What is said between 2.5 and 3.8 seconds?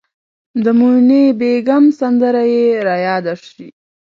یې ریاده شي.